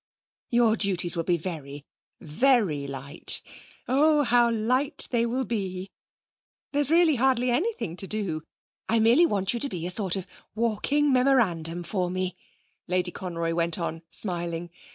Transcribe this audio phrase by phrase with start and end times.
[0.49, 1.85] Your duties will be very,
[2.19, 3.43] very light.
[3.87, 5.91] Oh, how light they will be!
[6.71, 8.41] There's really hardly anything to do!
[8.89, 10.25] I merely want you to be a sort of
[10.55, 12.35] walking memorandum for me,'
[12.87, 14.71] Lady Conroy went on, smiling.